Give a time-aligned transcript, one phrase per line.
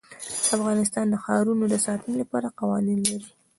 [0.57, 3.29] افغانستان د ښارونو د ساتنې لپاره قوانین لري.